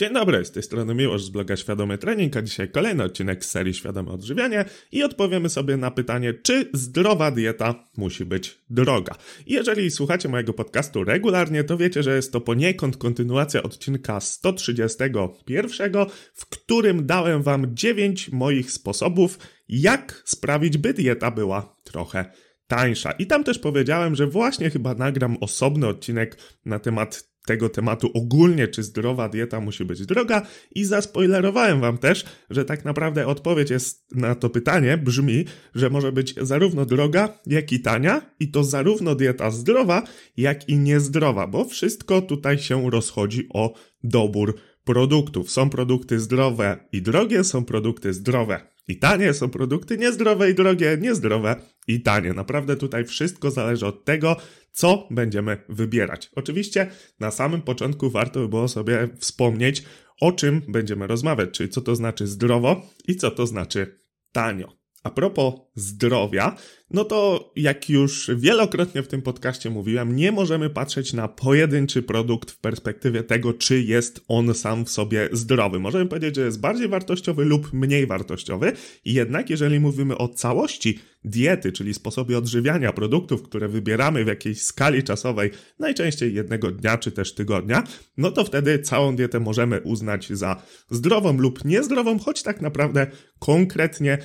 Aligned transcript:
Dzień 0.00 0.12
dobry, 0.12 0.44
z 0.44 0.50
tej 0.50 0.62
strony 0.62 0.94
Miłosz 0.94 1.22
z 1.22 1.28
bloga 1.28 1.56
Świadomy 1.56 1.98
Trening, 1.98 2.36
a 2.36 2.42
dzisiaj 2.42 2.70
kolejny 2.70 3.04
odcinek 3.04 3.44
z 3.44 3.50
serii 3.50 3.74
Świadome 3.74 4.10
Odżywianie 4.10 4.64
i 4.92 5.02
odpowiemy 5.02 5.48
sobie 5.48 5.76
na 5.76 5.90
pytanie, 5.90 6.34
czy 6.34 6.70
zdrowa 6.72 7.30
dieta 7.30 7.74
musi 7.96 8.24
być 8.24 8.58
droga. 8.70 9.14
Jeżeli 9.46 9.90
słuchacie 9.90 10.28
mojego 10.28 10.52
podcastu 10.52 11.04
regularnie, 11.04 11.64
to 11.64 11.76
wiecie, 11.76 12.02
że 12.02 12.16
jest 12.16 12.32
to 12.32 12.40
poniekąd 12.40 12.96
kontynuacja 12.96 13.62
odcinka 13.62 14.20
131, 14.20 16.06
w 16.34 16.46
którym 16.46 17.06
dałem 17.06 17.42
wam 17.42 17.66
9 17.74 18.32
moich 18.32 18.70
sposobów, 18.70 19.38
jak 19.68 20.22
sprawić, 20.24 20.78
by 20.78 20.94
dieta 20.94 21.30
była 21.30 21.76
trochę 21.84 22.32
tańsza. 22.66 23.12
I 23.12 23.26
tam 23.26 23.44
też 23.44 23.58
powiedziałem, 23.58 24.14
że 24.14 24.26
właśnie 24.26 24.70
chyba 24.70 24.94
nagram 24.94 25.36
osobny 25.40 25.86
odcinek 25.86 26.36
na 26.64 26.78
temat 26.78 27.29
tego 27.46 27.68
tematu 27.68 28.10
ogólnie, 28.14 28.68
czy 28.68 28.82
zdrowa 28.82 29.28
dieta 29.28 29.60
musi 29.60 29.84
być 29.84 30.06
droga 30.06 30.42
i 30.74 30.84
zaspoilerowałem 30.84 31.80
wam 31.80 31.98
też, 31.98 32.24
że 32.50 32.64
tak 32.64 32.84
naprawdę 32.84 33.26
odpowiedź 33.26 33.70
jest 33.70 34.14
na 34.14 34.34
to 34.34 34.50
pytanie 34.50 34.98
brzmi, 34.98 35.44
że 35.74 35.90
może 35.90 36.12
być 36.12 36.34
zarówno 36.40 36.86
droga, 36.86 37.38
jak 37.46 37.72
i 37.72 37.80
tania 37.80 38.30
i 38.40 38.50
to 38.50 38.64
zarówno 38.64 39.14
dieta 39.14 39.50
zdrowa, 39.50 40.02
jak 40.36 40.68
i 40.68 40.78
niezdrowa, 40.78 41.46
bo 41.46 41.64
wszystko 41.64 42.22
tutaj 42.22 42.58
się 42.58 42.90
rozchodzi 42.90 43.46
o 43.54 43.74
dobór 44.04 44.54
produktów. 44.84 45.50
Są 45.50 45.70
produkty 45.70 46.20
zdrowe 46.20 46.88
i 46.92 47.02
drogie, 47.02 47.44
są 47.44 47.64
produkty 47.64 48.12
zdrowe 48.12 48.60
i 48.88 48.98
tanie, 48.98 49.34
są 49.34 49.48
produkty 49.48 49.98
niezdrowe 49.98 50.50
i 50.50 50.54
drogie, 50.54 50.98
niezdrowe 51.00 51.56
i 51.88 52.00
tanie. 52.02 52.32
Naprawdę 52.32 52.76
tutaj 52.76 53.04
wszystko 53.04 53.50
zależy 53.50 53.86
od 53.86 54.04
tego, 54.04 54.36
co 54.72 55.08
będziemy 55.10 55.64
wybierać. 55.68 56.30
Oczywiście 56.36 56.90
na 57.20 57.30
samym 57.30 57.62
początku 57.62 58.10
warto 58.10 58.40
by 58.40 58.48
było 58.48 58.68
sobie 58.68 59.08
wspomnieć, 59.18 59.84
o 60.20 60.32
czym 60.32 60.62
będziemy 60.68 61.06
rozmawiać, 61.06 61.50
czyli 61.50 61.68
co 61.68 61.80
to 61.80 61.96
znaczy 61.96 62.26
zdrowo 62.26 62.82
i 63.08 63.16
co 63.16 63.30
to 63.30 63.46
znaczy 63.46 64.00
tanio. 64.32 64.79
A 65.02 65.10
propos 65.10 65.54
zdrowia, 65.74 66.56
no 66.90 67.04
to 67.04 67.50
jak 67.56 67.90
już 67.90 68.30
wielokrotnie 68.36 69.02
w 69.02 69.08
tym 69.08 69.22
podcaście 69.22 69.70
mówiłem, 69.70 70.16
nie 70.16 70.32
możemy 70.32 70.70
patrzeć 70.70 71.12
na 71.12 71.28
pojedynczy 71.28 72.02
produkt 72.02 72.50
w 72.50 72.58
perspektywie 72.58 73.22
tego, 73.22 73.54
czy 73.54 73.82
jest 73.82 74.20
on 74.28 74.54
sam 74.54 74.84
w 74.84 74.90
sobie 74.90 75.28
zdrowy. 75.32 75.78
Możemy 75.78 76.06
powiedzieć, 76.06 76.36
że 76.36 76.44
jest 76.44 76.60
bardziej 76.60 76.88
wartościowy 76.88 77.44
lub 77.44 77.72
mniej 77.72 78.06
wartościowy, 78.06 78.72
jednak 79.04 79.50
jeżeli 79.50 79.80
mówimy 79.80 80.18
o 80.18 80.28
całości 80.28 80.98
diety, 81.24 81.72
czyli 81.72 81.94
sposobie 81.94 82.38
odżywiania 82.38 82.92
produktów, 82.92 83.42
które 83.42 83.68
wybieramy 83.68 84.24
w 84.24 84.28
jakiejś 84.28 84.62
skali 84.62 85.02
czasowej, 85.02 85.50
najczęściej 85.78 86.34
jednego 86.34 86.70
dnia 86.70 86.98
czy 86.98 87.12
też 87.12 87.34
tygodnia, 87.34 87.84
no 88.16 88.30
to 88.30 88.44
wtedy 88.44 88.78
całą 88.78 89.16
dietę 89.16 89.40
możemy 89.40 89.80
uznać 89.80 90.28
za 90.32 90.62
zdrową 90.90 91.38
lub 91.38 91.64
niezdrową, 91.64 92.18
choć 92.18 92.42
tak 92.42 92.60
naprawdę 92.60 93.06
konkretnie 93.38 94.18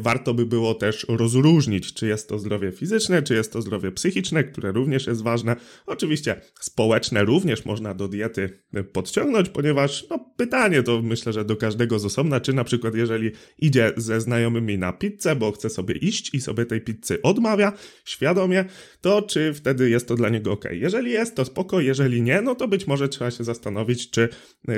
warto 0.00 0.34
by 0.34 0.46
było 0.46 0.74
też 0.74 1.06
rozróżnić, 1.08 1.94
czy 1.94 2.06
jest 2.06 2.28
to 2.28 2.38
zdrowie 2.38 2.72
fizyczne, 2.72 3.22
czy 3.22 3.34
jest 3.34 3.52
to 3.52 3.62
zdrowie 3.62 3.92
psychiczne, 3.92 4.44
które 4.44 4.72
również 4.72 5.06
jest 5.06 5.22
ważne. 5.22 5.56
Oczywiście 5.86 6.40
społeczne 6.60 7.24
również 7.24 7.64
można 7.64 7.94
do 7.94 8.08
diety 8.08 8.62
podciągnąć, 8.92 9.48
ponieważ 9.48 10.06
no, 10.10 10.32
pytanie 10.36 10.82
to 10.82 11.02
myślę, 11.02 11.32
że 11.32 11.44
do 11.44 11.56
każdego 11.56 11.98
z 11.98 12.04
osobna, 12.04 12.40
czy 12.40 12.52
na 12.52 12.64
przykład 12.64 12.94
jeżeli 12.94 13.30
idzie 13.58 13.92
ze 13.96 14.20
znajomymi 14.20 14.78
na 14.78 14.92
pizzę, 14.92 15.36
bo 15.36 15.52
chce 15.52 15.70
sobie 15.70 15.94
iść 15.94 16.34
i 16.34 16.40
sobie 16.40 16.66
tej 16.66 16.80
pizzy 16.80 17.22
odmawia 17.22 17.72
świadomie, 18.04 18.64
to 19.00 19.22
czy 19.22 19.54
wtedy 19.54 19.90
jest 19.90 20.08
to 20.08 20.14
dla 20.14 20.28
niego 20.28 20.52
ok. 20.52 20.64
Jeżeli 20.72 21.10
jest, 21.10 21.36
to 21.36 21.44
spoko, 21.44 21.80
jeżeli 21.80 22.22
nie, 22.22 22.40
no 22.40 22.54
to 22.54 22.68
być 22.68 22.86
może 22.86 23.08
trzeba 23.08 23.30
się 23.30 23.44
zastanowić, 23.44 24.10
czy 24.10 24.28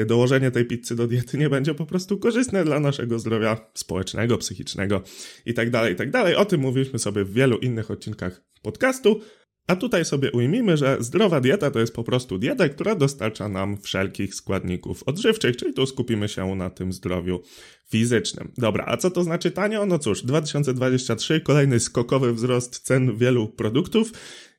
dołożenie 0.06 0.50
tej 0.50 0.64
pizzy 0.64 0.96
do 0.96 1.06
diety 1.06 1.38
nie 1.38 1.50
będzie 1.50 1.74
po 1.74 1.86
prostu 1.86 2.18
korzystne 2.18 2.64
dla 2.64 2.80
naszego 2.80 3.18
zdrowia 3.18 3.70
społecznego, 3.74 4.38
psychicznego 4.38 5.02
i 5.47 5.55
tak 5.55 5.70
dalej, 5.70 5.92
i 5.92 5.97
tak 5.97 6.11
dalej. 6.11 6.36
O 6.36 6.45
tym 6.45 6.61
mówiliśmy 6.61 6.98
sobie 6.98 7.25
w 7.25 7.33
wielu 7.33 7.58
innych 7.58 7.91
odcinkach 7.91 8.45
podcastu. 8.63 9.20
A 9.67 9.77
tutaj 9.77 10.05
sobie 10.05 10.33
ujmijmy, 10.33 10.77
że 10.77 10.96
zdrowa 11.01 11.40
dieta 11.40 11.70
to 11.70 11.80
jest 11.80 11.95
po 11.95 12.05
prostu 12.05 12.39
dieta, 12.39 12.68
która 12.68 12.95
dostarcza 12.95 13.48
nam 13.48 13.80
wszelkich 13.80 14.35
składników 14.35 15.02
odżywczych, 15.02 15.57
czyli 15.57 15.74
tu 15.74 15.86
skupimy 15.86 16.29
się 16.29 16.55
na 16.55 16.70
tym 16.70 16.92
zdrowiu 16.92 17.42
fizycznym. 17.90 18.52
Dobra, 18.58 18.85
a 18.89 18.96
co 18.96 19.11
to 19.11 19.24
znaczy 19.24 19.51
tanio? 19.51 19.86
No 19.86 19.98
cóż, 19.98 20.23
2023, 20.23 21.40
kolejny 21.40 21.80
skokowy 21.80 22.33
wzrost 22.33 22.79
cen 22.79 23.17
wielu 23.17 23.48
produktów. 23.48 24.13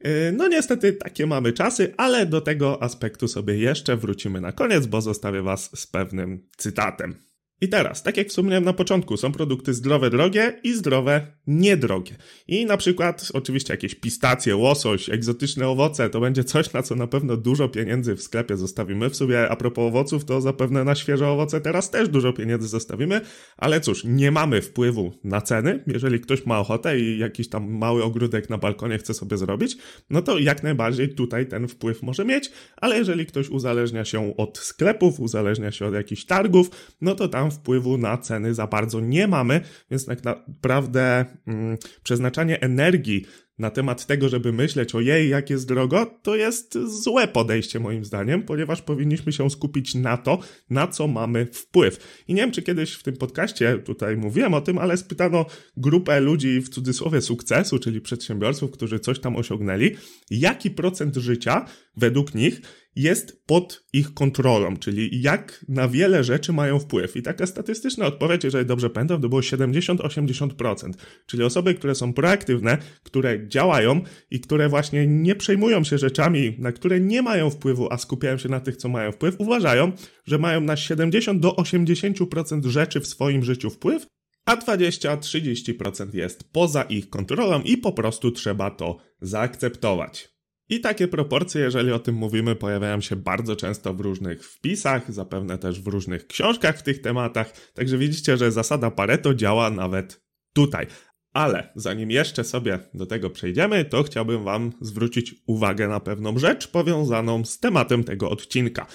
Yy, 0.04 0.10
no 0.38 0.48
niestety 0.48 0.94
takie 0.94 1.26
mamy 1.26 1.54
czasy, 1.54 1.94
ale 1.98 2.26
do 2.26 2.42
tego 2.42 2.84
aspektu 2.84 3.28
sobie 3.28 3.58
jeszcze 3.58 3.98
wrócimy 3.98 4.42
na 4.42 4.52
koniec, 4.52 4.86
bo 4.86 5.02
zostawię 5.02 5.42
Was 5.42 5.80
z 5.80 5.88
pewnym 5.88 6.50
cytatem. 6.58 7.33
I 7.64 7.68
teraz, 7.68 8.04
tak 8.04 8.18
jak 8.18 8.28
wspomniałem 8.28 8.64
na 8.64 8.74
początku, 8.74 9.18
są 9.18 9.32
produkty 9.32 9.74
zdrowe 9.74 10.10
drogie 10.10 10.60
i 10.64 10.74
zdrowe 10.74 11.28
niedrogie. 11.48 12.16
I 12.48 12.66
na 12.66 12.78
przykład 12.78 13.30
oczywiście 13.34 13.74
jakieś 13.74 13.96
pistacje, 13.96 14.56
łosoś, 14.56 15.10
egzotyczne 15.10 15.68
owoce, 15.68 16.10
to 16.10 16.20
będzie 16.20 16.44
coś, 16.44 16.74
na 16.74 16.84
co 16.84 16.96
na 16.96 17.08
pewno 17.08 17.38
dużo 17.38 17.70
pieniędzy 17.70 18.16
w 18.16 18.22
sklepie 18.22 18.58
zostawimy. 18.58 19.10
W 19.10 19.16
sobie 19.16 19.50
a 19.50 19.56
propos 19.56 19.88
owoców, 19.88 20.26
to 20.26 20.42
zapewne 20.42 20.84
na 20.84 20.96
świeże 20.96 21.28
owoce 21.28 21.62
teraz 21.62 21.92
też 21.92 22.10
dużo 22.10 22.34
pieniędzy 22.34 22.68
zostawimy, 22.68 23.22
ale 23.58 23.82
cóż, 23.82 24.04
nie 24.04 24.32
mamy 24.32 24.62
wpływu 24.62 25.12
na 25.24 25.42
ceny. 25.42 25.84
Jeżeli 25.88 26.20
ktoś 26.20 26.46
ma 26.46 26.60
ochotę 26.60 27.00
i 27.00 27.18
jakiś 27.18 27.50
tam 27.50 27.72
mały 27.72 28.04
ogródek 28.04 28.50
na 28.50 28.58
balkonie 28.58 28.98
chce 28.98 29.14
sobie 29.14 29.38
zrobić, 29.38 29.78
no 30.10 30.22
to 30.22 30.40
jak 30.40 30.64
najbardziej 30.64 31.10
tutaj 31.16 31.48
ten 31.48 31.68
wpływ 31.68 32.04
może 32.04 32.26
mieć, 32.26 32.52
ale 32.78 32.98
jeżeli 32.98 33.26
ktoś 33.26 33.50
uzależnia 33.50 34.06
się 34.06 34.38
od 34.38 34.58
sklepów, 34.58 35.20
uzależnia 35.20 35.72
się 35.72 35.86
od 35.86 35.94
jakichś 35.94 36.26
targów, 36.26 36.70
no 37.02 37.16
to 37.16 37.28
tam 37.28 37.53
wpływu 37.54 37.98
na 37.98 38.18
ceny 38.18 38.54
za 38.54 38.68
bardzo 38.68 39.00
nie 39.00 39.28
mamy, 39.28 39.62
więc 39.92 40.06
tak 40.06 40.24
naprawdę 40.24 41.26
mm, 41.48 41.78
przeznaczanie 42.04 42.62
energii 42.62 43.26
na 43.60 43.70
temat 43.70 44.06
tego, 44.06 44.30
żeby 44.30 44.54
myśleć 44.54 44.96
o 44.96 45.00
jej, 45.00 45.30
jak 45.30 45.50
jest 45.50 45.68
drogo, 45.68 46.20
to 46.22 46.36
jest 46.36 46.78
złe 47.04 47.28
podejście 47.28 47.80
moim 47.80 48.06
zdaniem, 48.06 48.44
ponieważ 48.44 48.82
powinniśmy 48.82 49.32
się 49.32 49.50
skupić 49.50 49.96
na 49.96 50.18
to, 50.18 50.40
na 50.70 50.88
co 50.88 51.08
mamy 51.08 51.46
wpływ. 51.46 52.24
I 52.28 52.34
nie 52.34 52.42
wiem, 52.42 52.52
czy 52.52 52.62
kiedyś 52.62 52.94
w 52.94 53.04
tym 53.04 53.18
podcaście 53.18 53.78
tutaj 53.78 54.18
mówiłem 54.18 54.54
o 54.54 54.62
tym, 54.62 54.78
ale 54.78 54.98
spytano 54.98 55.46
grupę 55.78 56.20
ludzi 56.20 56.62
w 56.62 56.70
cudzysłowie 56.70 57.22
sukcesu, 57.22 57.80
czyli 57.80 58.02
przedsiębiorców, 58.02 58.72
którzy 58.72 59.00
coś 59.00 59.20
tam 59.20 59.36
osiągnęli, 59.36 59.96
jaki 60.30 60.72
procent 60.72 61.16
życia 61.16 61.66
według 61.98 62.36
nich 62.36 62.62
jest 62.96 63.46
pod 63.46 63.86
ich 63.94 64.14
kontrolą, 64.14 64.78
czyli 64.78 65.22
jak 65.22 65.66
na 65.68 65.88
wiele 65.88 66.24
rzeczy 66.24 66.54
mają 66.54 66.80
wpływ. 66.80 67.16
I 67.16 67.22
taka 67.22 67.46
statystyczna 67.46 68.06
odpowiedź, 68.06 68.44
jeżeli 68.44 68.66
dobrze 68.66 68.90
pamiętam, 68.90 69.22
to 69.22 69.30
było 69.30 69.42
70-80%. 69.42 70.92
Czyli 71.26 71.44
osoby, 71.44 71.74
które 71.74 71.96
są 71.96 72.14
proaktywne, 72.14 72.78
które 73.04 73.48
działają 73.48 74.02
i 74.32 74.40
które 74.40 74.70
właśnie 74.70 75.08
nie 75.08 75.36
przejmują 75.36 75.84
się 75.84 75.98
rzeczami, 75.98 76.56
na 76.60 76.72
które 76.72 77.00
nie 77.00 77.22
mają 77.22 77.50
wpływu, 77.50 77.88
a 77.92 77.98
skupiają 77.98 78.38
się 78.38 78.50
na 78.50 78.60
tych, 78.60 78.78
co 78.78 78.90
mają 78.90 79.12
wpływ, 79.12 79.36
uważają, 79.38 79.92
że 80.26 80.38
mają 80.38 80.62
na 80.62 80.76
70 80.76 81.40
do 81.40 81.52
80% 81.52 82.66
rzeczy 82.66 83.00
w 83.00 83.08
swoim 83.08 83.44
życiu 83.44 83.70
wpływ, 83.70 84.08
a 84.46 84.56
20-30% 84.56 86.16
jest 86.16 86.52
poza 86.52 86.84
ich 86.84 87.10
kontrolą 87.10 87.62
i 87.62 87.78
po 87.78 87.92
prostu 87.92 88.32
trzeba 88.32 88.72
to 88.72 88.98
zaakceptować. 89.22 90.33
I 90.70 90.80
takie 90.80 91.08
proporcje, 91.08 91.62
jeżeli 91.62 91.92
o 91.92 92.00
tym 92.00 92.16
mówimy, 92.16 92.56
pojawiają 92.56 93.02
się 93.02 93.16
bardzo 93.16 93.56
często 93.56 93.94
w 93.94 94.00
różnych 94.00 94.46
wpisach, 94.46 95.14
zapewne 95.14 95.58
też 95.58 95.82
w 95.82 95.88
różnych 95.88 96.28
książkach 96.28 96.80
w 96.80 96.84
tych 96.84 97.02
tematach, 97.02 97.72
także 97.74 97.98
widzicie, 97.98 98.38
że 98.38 98.52
zasada 98.52 98.92
Pareto 98.92 99.34
działa 99.34 99.70
nawet 99.70 100.24
tutaj. 100.54 100.88
Ale 101.34 101.72
zanim 101.76 102.12
jeszcze 102.12 102.44
sobie 102.44 102.80
do 102.94 103.06
tego 103.06 103.30
przejdziemy, 103.30 103.86
to 103.86 104.04
chciałbym 104.04 104.44
Wam 104.44 104.72
zwrócić 104.82 105.36
uwagę 105.48 105.88
na 105.88 106.00
pewną 106.00 106.40
rzecz 106.40 106.68
powiązaną 106.68 107.46
z 107.46 107.60
tematem 107.60 108.04
tego 108.04 108.30
odcinka. 108.30 108.86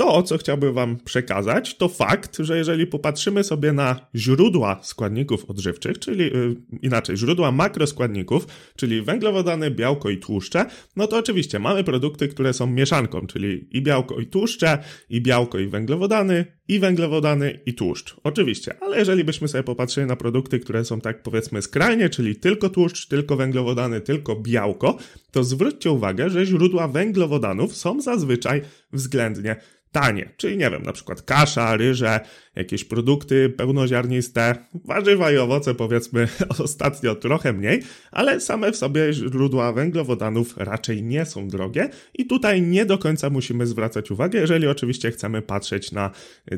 To, 0.00 0.22
co 0.22 0.38
chciałbym 0.38 0.74
Wam 0.74 0.96
przekazać, 1.04 1.76
to 1.76 1.88
fakt, 1.88 2.38
że 2.38 2.56
jeżeli 2.56 2.86
popatrzymy 2.86 3.44
sobie 3.44 3.72
na 3.72 4.06
źródła 4.14 4.78
składników 4.82 5.50
odżywczych, 5.50 5.98
czyli 5.98 6.24
yy, 6.24 6.56
inaczej, 6.82 7.16
źródła 7.16 7.52
makroskładników, 7.52 8.46
czyli 8.76 9.02
węglowodany, 9.02 9.70
białko 9.70 10.10
i 10.10 10.18
tłuszcze, 10.18 10.66
no 10.96 11.06
to 11.06 11.18
oczywiście 11.18 11.58
mamy 11.58 11.84
produkty, 11.84 12.28
które 12.28 12.52
są 12.52 12.66
mieszanką, 12.66 13.26
czyli 13.26 13.68
i 13.70 13.82
białko 13.82 14.20
i 14.20 14.26
tłuszcze, 14.26 14.78
i 15.10 15.20
białko 15.20 15.58
i 15.58 15.66
węglowodany, 15.66 16.44
i 16.68 16.78
węglowodany 16.78 17.60
i 17.66 17.74
tłuszcz. 17.74 18.16
Oczywiście, 18.24 18.74
ale 18.80 18.98
jeżeli 18.98 19.24
byśmy 19.24 19.48
sobie 19.48 19.64
popatrzyli 19.64 20.06
na 20.06 20.16
produkty, 20.16 20.60
które 20.60 20.84
są 20.84 21.00
tak 21.00 21.22
powiedzmy 21.22 21.62
skrajnie, 21.62 22.08
czyli 22.08 22.36
tylko 22.36 22.68
tłuszcz, 22.68 23.08
tylko 23.08 23.36
węglowodany, 23.36 24.00
tylko 24.00 24.36
białko, 24.36 24.98
to 25.30 25.44
zwróćcie 25.44 25.90
uwagę, 25.90 26.30
że 26.30 26.46
źródła 26.46 26.88
węglowodanów 26.88 27.76
są 27.76 28.00
zazwyczaj 28.00 28.62
względnie 28.92 29.56
tanie. 29.92 30.30
Czyli 30.36 30.56
nie 30.56 30.70
wiem, 30.70 30.82
na 30.82 30.92
przykład 30.92 31.22
kasza, 31.22 31.76
ryże, 31.76 32.20
jakieś 32.56 32.84
produkty 32.84 33.50
pełnoziarniste, 33.50 34.54
warzywa 34.84 35.32
i 35.32 35.36
owoce 35.36 35.74
powiedzmy 35.74 36.28
ostatnio 36.64 37.14
trochę 37.14 37.52
mniej, 37.52 37.82
ale 38.10 38.40
same 38.40 38.72
w 38.72 38.76
sobie 38.76 39.12
źródła 39.12 39.72
węglowodanów 39.72 40.56
raczej 40.56 41.02
nie 41.02 41.26
są 41.26 41.48
drogie 41.48 41.88
i 42.14 42.26
tutaj 42.26 42.62
nie 42.62 42.86
do 42.86 42.98
końca 42.98 43.30
musimy 43.30 43.66
zwracać 43.66 44.10
uwagę, 44.10 44.40
jeżeli 44.40 44.66
oczywiście 44.66 45.10
chcemy 45.10 45.42
patrzeć 45.42 45.92
na 45.92 46.10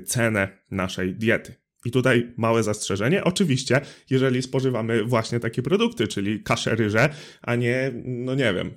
cenę 0.06 0.48
naszej 0.70 1.14
diety. 1.14 1.54
I 1.84 1.90
tutaj 1.90 2.32
małe 2.36 2.62
zastrzeżenie. 2.62 3.24
Oczywiście, 3.24 3.80
jeżeli 4.10 4.42
spożywamy 4.42 5.04
właśnie 5.04 5.40
takie 5.40 5.62
produkty, 5.62 6.08
czyli 6.08 6.42
kaszę 6.42 6.74
ryże, 6.74 7.08
a 7.42 7.54
nie, 7.54 7.92
no 8.04 8.34
nie 8.34 8.54
wiem, 8.54 8.70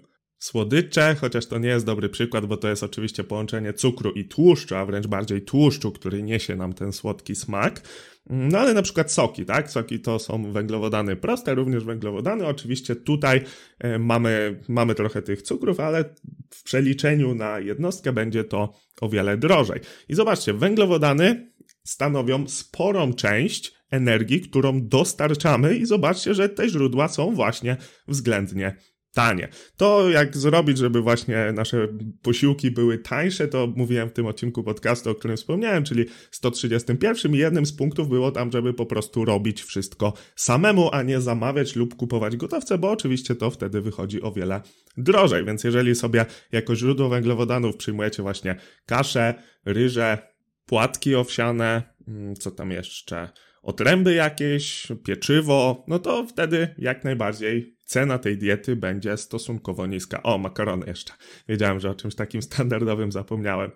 słodycze, 0.46 1.16
chociaż 1.20 1.46
to 1.46 1.58
nie 1.58 1.70
jest 1.70 1.86
dobry 1.86 2.10
przykład, 2.10 2.46
bo 2.46 2.58
to 2.58 2.70
jest 2.70 2.84
oczywiście 2.84 3.24
połączenie 3.24 3.74
cukru 3.74 4.12
i 4.12 4.26
tłuszczu, 4.26 4.76
a 4.76 4.86
wręcz 4.86 5.08
bardziej 5.08 5.42
tłuszczu, 5.42 5.92
który 5.92 6.24
niesie 6.24 6.56
nam 6.56 6.74
ten 6.74 6.94
słodki 6.94 7.36
smak. 7.36 7.82
No 8.30 8.60
ale 8.60 8.74
na 8.74 8.82
przykład 8.82 9.12
soki, 9.12 9.46
tak? 9.46 9.72
Soki 9.72 10.00
to 10.00 10.20
są 10.20 10.52
węglowodany 10.52 11.16
proste, 11.16 11.56
również 11.56 11.84
węglowodany. 11.84 12.48
Oczywiście 12.48 12.96
tutaj 12.96 13.42
e, 13.80 14.00
mamy, 14.00 14.60
mamy 14.68 14.96
trochę 14.96 15.22
tych 15.22 15.42
cukrów, 15.42 15.80
ale 15.80 16.16
w 16.50 16.64
przeliczeniu 16.64 17.36
na 17.36 17.60
jednostkę 17.60 18.14
będzie 18.14 18.44
to 18.44 18.74
o 19.02 19.10
wiele 19.10 19.38
drożej. 19.38 19.80
I 20.10 20.16
zobaczcie, 20.16 20.54
węglowodany 20.54 21.52
stanowią 21.84 22.48
sporą 22.48 23.14
część 23.14 23.74
energii, 23.92 24.42
którą 24.42 24.88
dostarczamy 24.88 25.78
i 25.78 25.86
zobaczcie, 25.86 26.34
że 26.34 26.50
te 26.50 26.70
źródła 26.70 27.08
są 27.08 27.36
właśnie 27.36 27.78
względnie 28.08 28.76
tanie. 29.16 29.48
To 29.78 30.10
jak 30.10 30.38
zrobić, 30.38 30.78
żeby 30.78 31.02
właśnie 31.02 31.52
nasze 31.54 31.88
posiłki 32.22 32.72
były 32.72 32.98
tańsze, 32.98 33.48
to 33.48 33.74
mówiłem 33.76 34.10
w 34.10 34.14
tym 34.14 34.26
odcinku 34.26 34.64
podcastu, 34.64 35.10
o 35.10 35.16
którym 35.16 35.38
wspomniałem, 35.38 35.84
czyli 35.84 36.06
131 36.32 37.36
i 37.36 37.38
jednym 37.38 37.66
z 37.66 37.74
punktów 37.74 38.10
było 38.10 38.32
tam, 38.32 38.52
żeby 38.52 38.74
po 38.74 38.86
prostu 38.86 39.26
robić 39.26 39.64
wszystko 39.64 40.14
samemu, 40.36 40.90
a 40.92 41.04
nie 41.04 41.22
zamawiać 41.22 41.76
lub 41.76 41.96
kupować 41.96 42.38
gotowce, 42.38 42.78
bo 42.78 42.92
oczywiście 42.92 43.36
to 43.36 43.52
wtedy 43.52 43.82
wychodzi 43.82 44.22
o 44.22 44.32
wiele 44.32 44.62
drożej. 44.98 45.46
Więc 45.46 45.64
jeżeli 45.64 45.96
sobie 45.96 46.26
jako 46.52 46.76
źródło 46.76 47.10
węglowodanów 47.10 47.78
przyjmujecie 47.78 48.24
właśnie 48.24 48.56
kaszę, 48.86 49.34
ryże, 49.66 50.18
płatki 50.66 51.16
owsiane, 51.16 51.84
mm, 52.08 52.36
co 52.36 52.52
tam 52.52 52.72
jeszcze, 52.72 53.30
otręby 53.62 54.14
jakieś, 54.14 54.88
pieczywo, 55.06 55.86
no 55.88 56.00
to 56.00 56.28
wtedy 56.28 56.76
jak 56.78 57.04
najbardziej 57.04 57.75
cena 57.86 58.18
tej 58.18 58.38
diety 58.38 58.76
będzie 58.76 59.18
stosunkowo 59.18 59.88
niska. 59.88 60.24
O, 60.24 60.38
makarony 60.38 60.86
jeszcze. 60.88 61.14
Wiedziałem, 61.50 61.80
że 61.80 61.90
o 61.90 61.96
czymś 61.96 62.16
takim 62.16 62.42
standardowym 62.42 63.12
zapomniałem. 63.12 63.72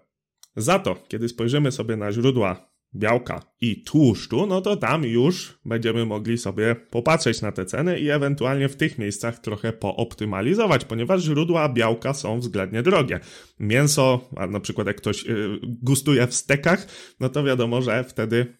Za 0.56 0.79
to, 0.79 0.95
kiedy 1.07 1.29
spojrzymy 1.29 1.71
sobie 1.71 1.95
na 1.95 2.11
źródła 2.11 2.69
białka 2.95 3.41
i 3.61 3.83
tłuszczu, 3.83 4.45
no 4.45 4.61
to 4.61 4.75
tam 4.75 5.03
już 5.03 5.59
będziemy 5.65 6.06
mogli 6.06 6.38
sobie 6.38 6.75
popatrzeć 6.75 7.41
na 7.41 7.51
te 7.51 7.65
ceny 7.65 8.00
i 8.00 8.09
ewentualnie 8.09 8.69
w 8.69 8.75
tych 8.75 8.97
miejscach 8.97 9.39
trochę 9.39 9.73
pooptymalizować, 9.73 10.85
ponieważ 10.85 11.21
źródła 11.21 11.69
białka 11.69 12.13
są 12.13 12.39
względnie 12.39 12.83
drogie. 12.83 13.19
Mięso, 13.59 14.29
a 14.35 14.47
na 14.47 14.59
przykład 14.59 14.88
jak 14.88 14.97
ktoś 14.97 15.25
yy, 15.25 15.59
gustuje 15.63 16.27
w 16.27 16.33
stekach, 16.33 16.88
no 17.19 17.29
to 17.29 17.44
wiadomo, 17.44 17.81
że 17.81 18.03
wtedy 18.03 18.58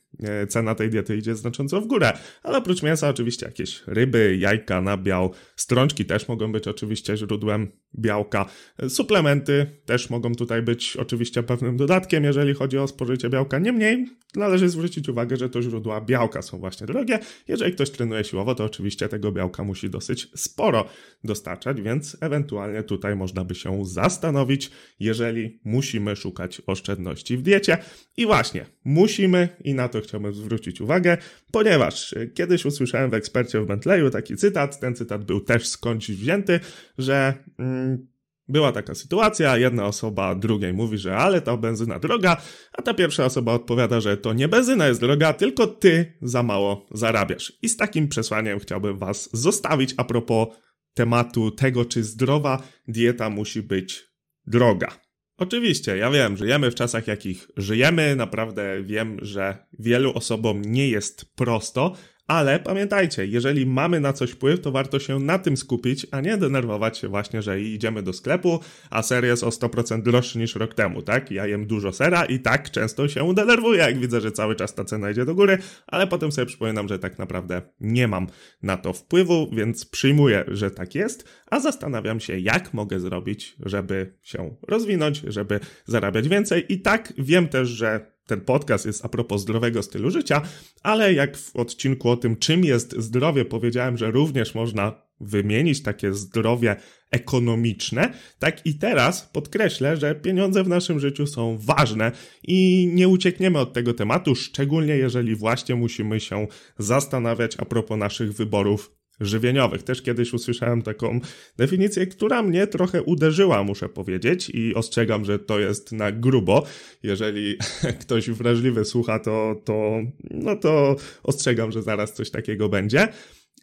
cena 0.50 0.76
tej 0.76 0.90
diety 0.90 1.18
idzie 1.18 1.36
znacząco 1.36 1.82
w 1.82 1.88
górę. 1.88 2.14
Ale 2.44 2.58
oprócz 2.58 2.84
mięsa 2.84 3.10
oczywiście 3.10 3.46
jakieś 3.46 3.84
ryby, 3.88 4.38
jajka, 4.40 4.82
nabiał, 4.82 5.34
strączki 5.56 6.06
też 6.06 6.28
mogą 6.28 6.52
być 6.52 6.68
oczywiście 6.68 7.18
źródłem 7.18 7.72
białka. 8.00 8.46
Suplementy 8.90 9.66
też 9.86 10.10
mogą 10.10 10.36
tutaj 10.36 10.62
być 10.62 10.98
oczywiście 10.98 11.44
pewnym 11.44 11.78
dodatkiem, 11.78 12.24
jeżeli 12.24 12.54
chodzi 12.54 12.78
o 12.78 12.88
spożycie 12.88 13.30
białka. 13.30 13.60
Niemniej 13.60 14.06
należy 14.36 14.70
zwrócić 14.70 15.10
uwagę, 15.10 15.38
że 15.38 15.50
to 15.50 15.62
źródła 15.62 16.02
białka 16.02 16.42
są 16.42 16.60
właśnie 16.60 16.88
drogie. 16.88 17.20
Jeżeli 17.48 17.74
ktoś 17.74 17.90
trenuje 17.90 18.24
siłowo, 18.24 18.56
to 18.56 18.64
oczywiście 18.64 19.10
tego 19.10 19.32
białka 19.32 19.64
musi 19.64 19.90
dosyć 19.90 20.28
sporo 20.36 20.86
dostarczać, 21.24 21.82
więc 21.82 22.18
ewentualnie 22.22 22.84
tutaj 22.84 23.16
można 23.16 23.46
by 23.46 23.56
się 23.56 23.86
zastanowić, 23.86 24.72
jeżeli 25.00 25.60
musimy 25.64 26.16
szukać 26.16 26.62
oszczędności 26.68 27.38
w 27.38 27.42
diecie. 27.42 27.78
I 28.18 28.26
właśnie, 28.26 28.66
musimy 28.84 29.50
i 29.64 29.74
na 29.74 29.90
to 29.90 30.02
chciałbym 30.10 30.34
zwrócić 30.34 30.82
uwagę, 30.82 31.18
ponieważ 31.52 32.16
kiedyś 32.34 32.66
usłyszałem 32.66 33.10
w 33.10 33.14
ekspercie 33.14 33.62
w 33.62 33.66
Bentleyu 33.66 34.10
taki 34.10 34.36
cytat, 34.36 34.80
ten 34.80 34.96
cytat 34.96 35.26
był 35.26 35.42
też 35.42 35.68
skądś 35.68 36.12
wzięty, 36.12 36.60
że 36.98 37.34
mm, 37.60 38.08
była 38.50 38.72
taka 38.72 38.96
sytuacja, 38.96 39.58
jedna 39.58 39.86
osoba 39.86 40.36
drugiej 40.36 40.74
mówi, 40.74 40.98
że 40.98 41.18
ale 41.18 41.42
ta 41.42 41.58
benzyna 41.58 42.00
droga, 42.00 42.42
a 42.74 42.82
ta 42.82 42.94
pierwsza 42.94 43.26
osoba 43.26 43.54
odpowiada, 43.54 44.02
że 44.02 44.18
to 44.18 44.34
nie 44.34 44.48
benzyna 44.48 44.88
jest 44.88 45.00
droga, 45.00 45.34
tylko 45.34 45.68
ty 45.68 46.14
za 46.22 46.44
mało 46.44 46.88
zarabiasz. 46.92 47.54
I 47.62 47.70
z 47.70 47.78
takim 47.78 48.08
przesłaniem 48.08 48.60
chciałbym 48.60 48.98
was 48.98 49.30
zostawić 49.34 49.94
a 49.98 50.04
propos 50.04 50.48
tematu 50.94 51.52
tego, 51.52 51.86
czy 51.86 52.04
zdrowa 52.04 52.64
dieta 52.88 53.30
musi 53.30 53.62
być 53.62 54.06
droga. 54.48 55.09
Oczywiście, 55.40 55.98
ja 55.98 56.12
wiem, 56.12 56.38
żyjemy 56.38 56.72
w 56.72 56.76
czasach, 56.76 57.08
jakich 57.08 57.48
żyjemy. 57.58 58.16
Naprawdę 58.16 58.84
wiem, 58.84 59.18
że 59.22 59.58
wielu 59.80 60.14
osobom 60.14 60.62
nie 60.62 60.90
jest 60.90 61.36
prosto, 61.36 61.96
ale 62.30 62.60
pamiętajcie, 62.60 63.26
jeżeli 63.26 63.66
mamy 63.66 64.00
na 64.00 64.14
coś 64.14 64.32
wpływ, 64.32 64.62
to 64.62 64.72
warto 64.72 65.00
się 65.00 65.20
na 65.20 65.40
tym 65.40 65.58
skupić, 65.58 66.08
a 66.12 66.22
nie 66.22 66.38
denerwować 66.38 66.98
się 66.98 67.08
właśnie, 67.08 67.42
że 67.42 67.62
idziemy 67.62 68.04
do 68.04 68.14
sklepu, 68.14 68.60
a 68.90 69.02
ser 69.02 69.26
jest 69.26 69.44
o 69.44 69.50
100% 69.50 70.02
droższy 70.02 70.38
niż 70.38 70.56
rok 70.56 70.74
temu, 70.74 71.02
tak? 71.02 71.32
Ja 71.32 71.48
jem 71.48 71.68
dużo 71.68 71.92
sera 71.92 72.26
i 72.26 72.40
tak 72.40 72.72
często 72.72 73.08
się 73.08 73.34
denerwuję, 73.34 73.80
jak 73.80 74.00
widzę, 74.00 74.22
że 74.22 74.32
cały 74.32 74.56
czas 74.56 74.76
ta 74.76 74.86
cena 74.86 75.12
idzie 75.12 75.26
do 75.26 75.36
góry, 75.36 75.58
ale 75.88 76.08
potem 76.08 76.32
sobie 76.32 76.46
przypominam, 76.46 76.88
że 76.88 77.00
tak 77.00 77.20
naprawdę 77.20 77.62
nie 77.80 78.08
mam 78.08 78.28
na 78.64 78.78
to 78.78 78.94
wpływu, 78.94 79.50
więc 79.54 79.86
przyjmuję, 79.86 80.44
że 80.48 80.72
tak 80.72 80.96
jest, 80.96 81.30
a 81.52 81.60
zastanawiam 81.60 82.20
się, 82.20 82.40
jak 82.40 82.74
mogę 82.74 83.00
zrobić, 83.00 83.56
żeby 83.66 84.14
się 84.22 84.56
rozwinąć, 84.68 85.22
żeby 85.28 85.60
zarabiać 85.86 86.30
więcej 86.30 86.74
i 86.74 86.82
tak 86.82 87.14
wiem 87.18 87.48
też, 87.48 87.70
że 87.70 88.19
ten 88.30 88.42
podcast 88.42 88.86
jest 88.86 89.06
a 89.06 89.10
propos 89.10 89.42
zdrowego 89.42 89.84
stylu 89.84 90.12
życia, 90.12 90.42
ale 90.84 91.14
jak 91.14 91.38
w 91.38 91.56
odcinku 91.56 92.10
o 92.10 92.18
tym, 92.18 92.38
czym 92.38 92.66
jest 92.66 92.96
zdrowie, 92.98 93.46
powiedziałem, 93.46 93.98
że 93.98 94.12
również 94.12 94.56
można 94.56 95.10
wymienić 95.22 95.84
takie 95.84 96.14
zdrowie 96.14 96.76
ekonomiczne, 97.12 98.14
tak 98.40 98.66
i 98.66 98.76
teraz 98.76 99.30
podkreślę, 99.34 99.98
że 99.98 100.16
pieniądze 100.16 100.64
w 100.64 100.68
naszym 100.68 101.00
życiu 101.00 101.28
są 101.28 101.58
ważne 101.58 102.12
i 102.44 102.90
nie 102.94 103.08
uciekniemy 103.08 103.60
od 103.60 103.74
tego 103.74 103.94
tematu, 103.94 104.36
szczególnie 104.36 104.98
jeżeli 104.98 105.36
właśnie 105.36 105.76
musimy 105.76 106.20
się 106.20 106.48
zastanawiać 106.78 107.56
a 107.60 107.66
propos 107.66 107.98
naszych 107.98 108.34
wyborów 108.34 108.99
żywieniowych. 109.20 109.84
Też 109.84 110.02
kiedyś 110.02 110.34
usłyszałem 110.34 110.82
taką 110.82 111.20
definicję, 111.58 112.08
która 112.08 112.44
mnie 112.44 112.68
trochę 112.68 113.04
uderzyła, 113.04 113.64
muszę 113.64 113.90
powiedzieć, 113.90 114.50
i 114.50 114.76
ostrzegam, 114.76 115.26
że 115.26 115.40
to 115.40 115.60
jest 115.60 115.92
na 115.92 116.12
grubo. 116.12 116.64
Jeżeli 117.04 117.58
ktoś 118.02 118.30
wrażliwy 118.30 118.86
słucha, 118.86 119.20
to, 119.20 119.62
to, 119.66 120.00
no 120.32 120.56
to 120.56 120.96
ostrzegam, 121.24 121.72
że 121.72 121.84
zaraz 121.84 122.14
coś 122.14 122.32
takiego 122.32 122.70
będzie. 122.70 123.08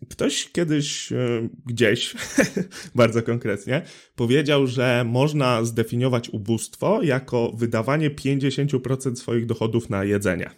Ktoś 0.09 0.49
kiedyś 0.53 1.13
e, 1.13 1.49
gdzieś, 1.67 2.15
bardzo 2.95 3.23
konkretnie, 3.23 3.83
powiedział, 4.17 4.67
że 4.67 5.05
można 5.07 5.65
zdefiniować 5.65 6.31
ubóstwo 6.31 7.03
jako 7.03 7.53
wydawanie 7.57 8.11
50% 8.11 9.17
swoich 9.17 9.47
dochodów 9.47 9.91
na 9.91 10.05
jedzenie. 10.05 10.51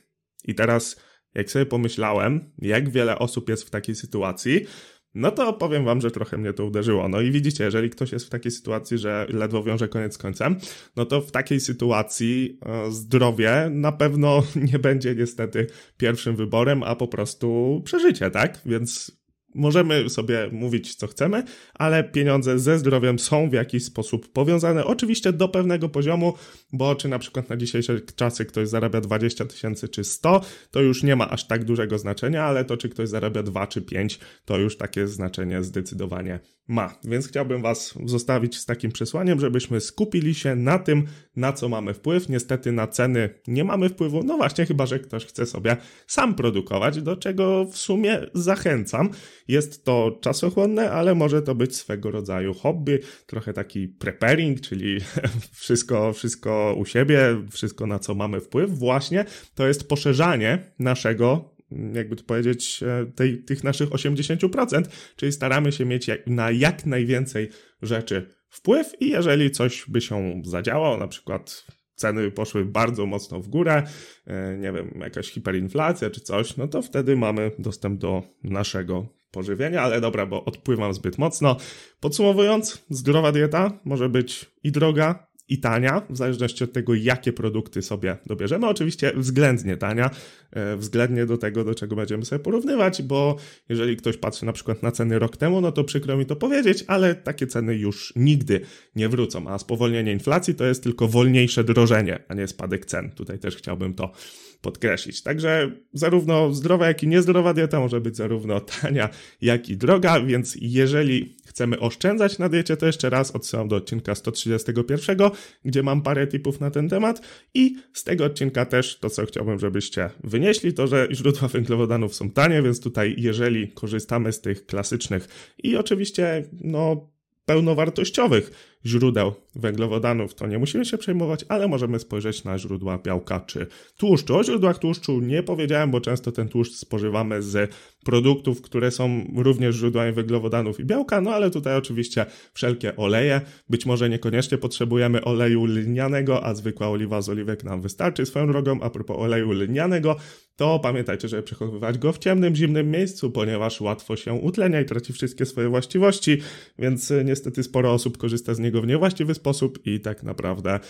I 0.45 0.55
teraz 0.55 0.97
jak 1.35 1.51
sobie 1.51 1.67
pomyślałem, 1.67 2.53
jak 2.59 2.91
wiele 2.91 3.19
osób 3.19 3.49
jest 3.49 3.65
w 3.65 3.71
takiej 3.71 3.95
sytuacji, 3.95 4.67
no 5.15 5.31
to 5.31 5.53
powiem 5.53 5.85
wam, 5.85 6.01
że 6.01 6.11
trochę 6.11 6.39
mnie 6.39 6.53
to 6.53 6.65
uderzyło. 6.65 7.09
No 7.09 7.21
i 7.21 7.31
widzicie, 7.31 7.65
jeżeli 7.65 7.91
ktoś 7.91 8.13
jest 8.13 8.27
w 8.27 8.29
takiej 8.29 8.53
sytuacji, 8.53 8.99
że 8.99 9.27
ledwo 9.29 9.63
wiąże 9.63 9.89
koniec 9.89 10.15
z 10.15 10.19
końcem, 10.19 10.57
no 10.97 11.05
to 11.05 11.21
w 11.21 11.31
takiej 11.31 11.61
sytuacji 11.61 12.59
e, 12.67 12.93
zdrowie 12.93 13.69
na 13.71 13.93
pewno 13.93 14.43
nie 14.73 14.79
będzie 14.79 15.15
niestety 15.15 15.67
pierwszym 15.97 16.37
wyborem, 16.37 16.83
a 16.83 16.97
po 16.97 17.09
prostu 17.09 17.81
przeżycie, 17.85 18.31
tak? 18.31 18.61
Więc 18.67 19.18
Możemy 19.55 20.11
sobie 20.11 20.49
mówić, 20.53 20.95
co 20.95 21.07
chcemy, 21.07 21.43
ale 21.75 22.05
pieniądze 22.05 22.59
ze 22.59 22.79
zdrowiem 22.79 23.19
są 23.19 23.51
w 23.51 23.53
jakiś 23.53 23.85
sposób 23.85 24.33
powiązane. 24.33 24.85
Oczywiście 24.85 25.33
do 25.33 25.49
pewnego 25.49 25.89
poziomu, 25.89 26.35
bo 26.73 26.95
czy 26.95 27.09
na 27.09 27.19
przykład 27.19 27.49
na 27.49 27.57
dzisiejsze 27.57 28.01
czasy 28.01 28.45
ktoś 28.45 28.69
zarabia 28.69 29.01
20 29.01 29.45
tysięcy 29.45 29.89
czy 29.89 30.05
100, 30.05 30.41
to 30.71 30.81
już 30.81 31.03
nie 31.03 31.17
ma 31.17 31.31
aż 31.31 31.47
tak 31.47 31.65
dużego 31.65 31.99
znaczenia, 31.99 32.45
ale 32.45 32.65
to 32.65 32.77
czy 32.77 32.89
ktoś 32.89 33.09
zarabia 33.09 33.43
2 33.43 33.67
czy 33.67 33.83
5, 33.83 34.19
to 34.45 34.59
już 34.59 34.77
takie 34.77 35.07
znaczenie 35.07 35.63
zdecydowanie 35.63 36.41
ma. 36.69 36.99
Więc 37.05 37.29
chciałbym 37.29 37.63
Was 37.63 37.95
zostawić 38.05 38.59
z 38.59 38.67
takim 38.67 38.93
przesłaniem, 38.93 39.41
żebyśmy 39.41 39.81
skupili 39.81 40.35
się 40.35 40.57
na 40.57 40.79
tym, 40.79 41.05
na 41.37 41.53
co 41.53 41.69
mamy 41.69 41.95
wpływ. 41.95 42.29
Niestety 42.29 42.73
na 42.73 42.87
ceny 42.87 43.31
nie 43.47 43.65
mamy 43.65 43.89
wpływu, 43.89 44.23
no 44.23 44.37
właśnie, 44.37 44.67
chyba 44.67 44.87
że 44.87 44.99
ktoś 44.99 45.27
chce 45.27 45.47
sobie 45.47 45.77
sam 46.07 46.35
produkować, 46.35 47.03
do 47.03 47.17
czego 47.17 47.65
w 47.65 47.77
sumie 47.77 48.21
zachęcam. 48.35 49.11
Jest 49.49 49.85
to 49.85 50.19
czasochłonne, 50.21 50.91
ale 50.91 51.15
może 51.15 51.43
to 51.43 51.55
być 51.55 51.77
swego 51.77 52.11
rodzaju 52.11 52.55
hobby, 52.55 52.99
trochę 53.27 53.53
taki 53.53 53.89
preparing, 53.89 54.61
czyli 54.61 55.01
wszystko, 55.53 56.13
wszystko 56.13 56.75
u 56.79 56.85
siebie, 56.85 57.21
wszystko 57.51 57.87
na 57.87 57.99
co 57.99 58.15
mamy 58.15 58.41
wpływ. 58.41 58.71
Właśnie 58.71 59.25
to 59.55 59.67
jest 59.69 59.89
poszerzanie 59.89 60.73
naszego 60.79 61.58
jakby 61.95 62.17
to 62.17 62.25
powiedzieć, 62.25 62.83
e, 62.83 63.07
tej, 63.15 63.45
tych 63.45 63.65
naszych 63.65 63.89
80%, 63.89 64.83
czyli 65.17 65.33
staramy 65.33 65.73
się 65.73 65.85
mieć 65.85 66.11
na 66.27 66.51
jak 66.51 66.87
najwięcej 66.87 67.49
rzeczy 67.83 68.35
wpływ 68.49 68.93
i 69.01 69.09
jeżeli 69.09 69.51
coś 69.51 69.85
by 69.89 70.01
się 70.01 70.43
zadziało, 70.45 70.97
na 70.97 71.09
przykład 71.09 71.65
ceny 71.95 72.31
poszły 72.31 72.65
bardzo 72.65 73.07
mocno 73.07 73.41
w 73.41 73.49
górę, 73.49 73.83
e, 74.27 74.57
nie 74.59 74.73
wiem, 74.73 74.99
jakaś 75.01 75.31
hiperinflacja 75.31 76.11
czy 76.11 76.21
coś, 76.21 76.57
no 76.57 76.69
to 76.69 76.83
wtedy 76.83 77.17
mamy 77.17 77.51
dostęp 77.59 78.01
do 78.01 78.23
naszego 78.45 79.07
pożywienia, 79.31 79.83
ale 79.83 80.01
dobra, 80.01 80.27
bo 80.27 80.45
odpływam 80.45 80.95
zbyt 80.95 81.19
mocno. 81.19 81.57
Podsumowując, 82.01 82.87
zdrowa 82.91 83.33
dieta 83.33 83.81
może 83.85 84.09
być 84.09 84.47
i 84.65 84.73
droga, 84.73 85.28
i 85.49 85.59
tania, 85.59 86.03
w 86.11 86.17
zależności 86.17 86.65
od 86.65 86.73
tego, 86.73 86.95
jakie 86.95 87.33
produkty 87.33 87.83
sobie 87.83 88.17
dobierzemy. 88.27 88.67
Oczywiście 88.67 89.13
względnie 89.17 89.77
tania, 89.77 90.11
e, 90.51 90.77
względnie 90.77 91.27
do 91.27 91.39
tego, 91.39 91.65
do 91.65 91.75
czego 91.75 91.97
będziemy 91.97 92.25
sobie 92.25 92.39
porównywać, 92.39 93.03
bo 93.03 93.37
jeżeli 93.69 93.97
ktoś 93.97 94.17
patrzy 94.17 94.47
na 94.47 94.53
przykład 94.53 94.83
na 94.83 94.93
ceny 94.93 95.19
rok 95.19 95.37
temu, 95.37 95.61
no 95.61 95.73
to 95.73 95.85
przykro 95.85 96.17
mi 96.17 96.27
to 96.27 96.37
powiedzieć, 96.37 96.85
ale 96.87 97.15
takie 97.15 97.47
ceny 97.47 97.77
już 97.77 98.13
nigdy 98.17 98.61
nie 98.97 99.09
wrócą, 99.09 99.49
a 99.49 99.59
spowolnienie 99.59 100.13
inflacji 100.13 100.55
to 100.55 100.65
jest 100.65 100.83
tylko 100.83 101.09
wolniejsze 101.09 101.65
drożenie, 101.65 102.25
a 102.29 102.35
nie 102.35 102.49
spadek 102.49 102.87
cen. 102.87 103.11
Tutaj 103.11 103.39
też 103.39 103.57
chciałbym 103.57 103.95
to 103.95 104.13
podkreślić. 104.61 105.23
Także 105.23 105.71
zarówno 105.93 106.55
zdrowa, 106.55 106.89
jak 106.89 107.03
i 107.03 107.09
niezdrowa 107.09 107.55
dieta 107.55 107.81
może 107.81 108.01
być 108.01 108.17
zarówno 108.17 108.61
tania, 108.61 109.09
jak 109.41 109.69
i 109.69 109.77
droga, 109.77 110.21
więc 110.21 110.57
jeżeli 110.61 111.37
chcemy 111.49 111.81
oszczędzać 111.81 112.39
na 112.39 112.49
diecie, 112.49 112.77
to 112.77 112.87
jeszcze 112.87 113.11
raz 113.11 113.31
odsyłam 113.31 113.69
do 113.69 113.77
odcinka 113.77 114.15
131, 114.15 115.17
gdzie 115.65 115.83
mam 115.83 116.03
parę 116.03 116.27
tipów 116.27 116.61
na 116.61 116.71
ten 116.71 116.89
temat. 116.89 117.21
I 117.55 117.77
z 117.93 118.05
tego 118.05 118.25
odcinka 118.25 118.67
też 118.67 118.99
to, 118.99 119.11
co 119.11 119.27
chciałbym, 119.27 119.59
żebyście 119.59 120.11
wynieśli, 120.25 120.75
to, 120.75 120.87
że 120.87 121.09
źródła 121.13 121.49
węglowodanów 121.49 122.15
są 122.15 122.31
tanie, 122.31 122.63
więc 122.63 122.81
tutaj 122.81 123.15
jeżeli 123.19 123.73
korzystamy 123.73 124.33
z 124.33 124.41
tych 124.41 124.67
klasycznych 124.67 125.55
i 125.59 125.77
oczywiście 125.77 126.45
no 126.53 127.11
pełnowartościowych 127.45 128.78
źródeł 128.89 129.33
węglowodanów, 129.55 130.35
to 130.35 130.47
nie 130.47 130.59
musimy 130.59 130.85
się 130.85 130.99
przejmować, 130.99 131.45
ale 131.49 131.69
możemy 131.69 131.99
spojrzeć 131.99 132.45
na 132.45 132.59
źródła 132.59 132.99
białka 132.99 133.41
czy 133.41 133.67
tłuszczu. 133.97 134.37
O 134.37 134.45
źródłach 134.45 134.79
tłuszczu 134.79 135.21
nie 135.21 135.43
powiedziałem, 135.43 135.91
bo 135.91 136.01
często 136.01 136.33
ten 136.33 136.49
tłuszcz 136.49 136.75
spożywamy 136.75 137.43
z 137.43 137.75
produktów, 138.05 138.63
które 138.63 138.91
są 138.91 139.33
również 139.37 139.77
źródłami 139.77 140.13
węglowodanów 140.13 140.81
i 140.81 140.85
białka, 140.85 141.21
no 141.21 141.31
ale 141.31 141.51
tutaj 141.51 141.77
oczywiście 141.77 142.27
wszelkie 142.55 142.97
oleje. 142.97 143.41
Być 143.69 143.87
może 143.87 144.09
niekoniecznie 144.09 144.59
potrzebujemy 144.59 145.25
oleju 145.25 145.65
lnianego, 145.65 146.45
a 146.45 146.55
zwykła 146.55 146.89
oliwa 146.89 147.23
z 147.23 147.29
oliwek 147.29 147.65
nam 147.65 147.83
wystarczy. 147.83 148.27
Swoją 148.27 148.47
drogą, 148.47 148.81
a 148.81 148.91
propos 148.91 149.17
oleju 149.19 149.53
lnianego, 149.53 150.17
to 150.57 150.79
pamiętajcie, 150.79 151.29
żeby 151.29 151.43
przechowywać 151.43 151.99
go 151.99 152.13
w 152.13 152.19
ciemnym, 152.19 152.57
zimnym 152.57 152.91
miejscu, 152.91 153.31
ponieważ 153.31 153.81
łatwo 153.81 154.17
się 154.17 154.33
utlenia 154.33 154.81
i 154.81 154.85
traci 154.85 155.13
wszystkie 155.13 155.47
swoje 155.47 155.69
właściwości, 155.69 156.39
więc 156.79 157.13
niestety 157.25 157.63
sporo 157.63 157.93
osób 157.93 158.19
korzysta 158.19 158.55
z 158.55 158.59
niego 158.59 158.78
w 158.83 158.87
niewłaściwy 158.87 159.35
sposób 159.35 159.87
i 159.87 160.01
tak 160.01 160.23
naprawdę 160.23 160.81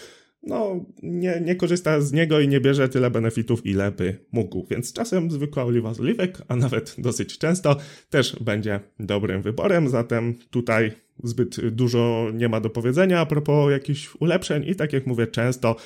no, 0.42 0.84
nie, 1.02 1.40
nie 1.44 1.56
korzysta 1.56 2.00
z 2.00 2.12
niego 2.12 2.40
i 2.40 2.48
nie 2.48 2.60
bierze 2.60 2.88
tyle 2.88 3.10
benefitów, 3.10 3.66
ile 3.66 3.92
by 3.92 4.18
mógł. 4.32 4.66
Więc 4.70 4.92
czasem 4.92 5.30
zwykła 5.30 5.64
oliwa 5.64 5.94
z 5.94 6.00
oliwek, 6.00 6.42
a 6.48 6.56
nawet 6.56 6.94
dosyć 6.98 7.38
często, 7.38 7.76
też 8.10 8.36
będzie 8.40 8.80
dobrym 9.00 9.42
wyborem. 9.42 9.88
Zatem 9.88 10.34
tutaj 10.50 10.92
zbyt 11.24 11.68
dużo 11.70 12.30
nie 12.34 12.48
ma 12.48 12.60
do 12.60 12.70
powiedzenia 12.70 13.20
a 13.20 13.26
propos 13.26 13.70
jakichś 13.70 14.14
ulepszeń 14.20 14.64
i 14.66 14.74
tak 14.74 14.92
jak 14.92 15.06
mówię, 15.06 15.26
często 15.26 15.76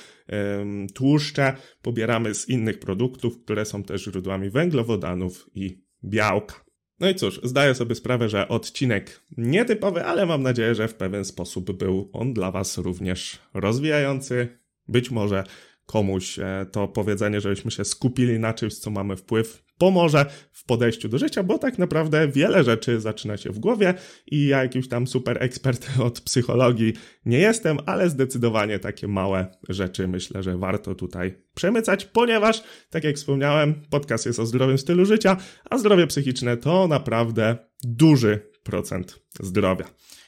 ym, 0.60 0.86
tłuszcze 0.94 1.56
pobieramy 1.82 2.34
z 2.34 2.48
innych 2.48 2.78
produktów, 2.78 3.42
które 3.44 3.64
są 3.64 3.82
też 3.82 4.04
źródłami 4.04 4.50
węglowodanów 4.50 5.50
i 5.54 5.82
białka. 6.04 6.64
No 7.02 7.08
i 7.08 7.14
cóż, 7.14 7.40
zdaję 7.42 7.74
sobie 7.74 7.94
sprawę, 7.94 8.28
że 8.28 8.48
odcinek 8.48 9.20
nietypowy, 9.36 10.04
ale 10.04 10.26
mam 10.26 10.42
nadzieję, 10.42 10.74
że 10.74 10.88
w 10.88 10.94
pewien 10.94 11.24
sposób 11.24 11.72
był 11.72 12.10
on 12.12 12.32
dla 12.32 12.50
Was 12.50 12.78
również 12.78 13.38
rozwijający. 13.54 14.58
Być 14.88 15.10
może 15.10 15.44
komuś 15.86 16.38
e, 16.38 16.66
to 16.72 16.88
powiedzenie, 16.88 17.40
żebyśmy 17.40 17.70
się 17.70 17.84
skupili 17.84 18.38
na 18.38 18.54
czymś, 18.54 18.78
co 18.78 18.90
mamy 18.90 19.16
wpływ, 19.16 19.64
pomoże 19.82 20.26
w 20.52 20.64
podejściu 20.64 21.08
do 21.08 21.18
życia, 21.18 21.42
bo 21.42 21.58
tak 21.58 21.78
naprawdę 21.78 22.28
wiele 22.28 22.64
rzeczy 22.64 23.00
zaczyna 23.00 23.36
się 23.36 23.50
w 23.50 23.58
głowie 23.58 23.94
i 24.26 24.46
ja 24.46 24.62
jakiś 24.62 24.88
tam 24.88 25.06
super 25.06 25.42
ekspert 25.42 25.90
od 26.06 26.20
psychologii 26.20 26.92
nie 27.26 27.38
jestem, 27.38 27.78
ale 27.86 28.10
zdecydowanie 28.10 28.78
takie 28.78 29.08
małe 29.08 29.46
rzeczy 29.68 30.08
myślę, 30.08 30.42
że 30.42 30.58
warto 30.58 30.94
tutaj 30.94 31.34
przemycać, 31.54 32.04
ponieważ, 32.04 32.62
tak 32.90 33.04
jak 33.04 33.16
wspomniałem, 33.16 33.74
podcast 33.90 34.26
jest 34.26 34.38
o 34.38 34.46
zdrowym 34.46 34.78
stylu 34.78 35.04
życia, 35.04 35.36
a 35.70 35.78
zdrowie 35.78 36.06
psychiczne 36.06 36.56
to 36.56 36.88
naprawdę 36.88 37.56
duży 37.84 38.50
procent 38.62 39.18
zdrowia. 39.40 39.84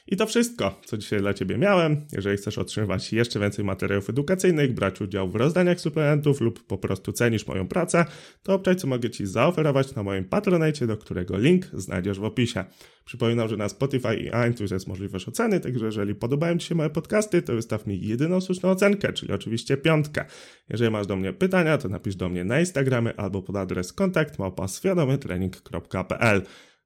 I 0.07 0.17
to 0.17 0.25
wszystko, 0.25 0.81
co 0.85 0.97
dzisiaj 0.97 1.19
dla 1.19 1.33
Ciebie 1.33 1.57
miałem. 1.57 2.05
Jeżeli 2.11 2.37
chcesz 2.37 2.57
otrzymywać 2.57 3.13
jeszcze 3.13 3.39
więcej 3.39 3.65
materiałów 3.65 4.09
edukacyjnych, 4.09 4.73
brać 4.73 5.01
udział 5.01 5.29
w 5.29 5.35
rozdaniach 5.35 5.79
suplementów 5.79 6.41
lub 6.41 6.67
po 6.67 6.77
prostu 6.77 7.11
cenisz 7.11 7.47
moją 7.47 7.67
pracę, 7.67 8.05
to 8.43 8.53
obczaj, 8.53 8.75
co 8.75 8.87
mogę 8.87 9.09
Ci 9.09 9.25
zaoferować 9.25 9.95
na 9.95 10.03
moim 10.03 10.25
patronajcie, 10.25 10.87
do 10.87 10.97
którego 10.97 11.37
link 11.37 11.65
znajdziesz 11.73 12.19
w 12.19 12.23
opisie. 12.23 12.65
Przypominam, 13.05 13.47
że 13.47 13.57
na 13.57 13.69
Spotify 13.69 14.15
i 14.15 14.51
iTunes 14.51 14.71
jest 14.71 14.87
możliwość 14.87 15.27
oceny, 15.27 15.59
także 15.59 15.85
jeżeli 15.85 16.15
podobają 16.15 16.57
Ci 16.57 16.67
się 16.67 16.75
moje 16.75 16.89
podcasty, 16.89 17.41
to 17.41 17.53
wystaw 17.53 17.87
mi 17.87 18.07
jedyną 18.07 18.41
słuszną 18.41 18.69
ocenkę, 18.69 19.13
czyli 19.13 19.33
oczywiście 19.33 19.77
piątkę. 19.77 20.25
Jeżeli 20.69 20.91
masz 20.91 21.07
do 21.07 21.15
mnie 21.15 21.33
pytania, 21.33 21.77
to 21.77 21.89
napisz 21.89 22.15
do 22.15 22.29
mnie 22.29 22.43
na 22.43 22.59
Instagramie 22.59 23.19
albo 23.19 23.41
pod 23.41 23.55
adres 23.55 23.93
kontakt 23.93 24.39
małpa 24.39 24.67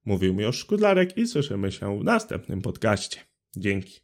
Mówił 0.09 0.33
mi 0.33 0.45
o 0.45 0.51
Szkudlarek 0.51 1.17
i 1.17 1.27
słyszymy 1.27 1.71
się 1.71 1.99
w 1.99 2.03
następnym 2.03 2.61
podcaście. 2.61 3.19
Dzięki. 3.57 3.99